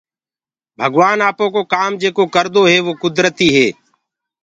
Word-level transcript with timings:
ڀگوآن 0.79 1.19
آپو 1.29 1.45
ڪو 1.53 1.61
ڪآم 1.73 1.91
جيڪو 2.01 2.23
ڪردو 2.35 2.63
هي 2.71 2.77
وو 2.85 2.93
ڪُدرتيٚ 3.01 3.55
هي۔ 3.57 3.67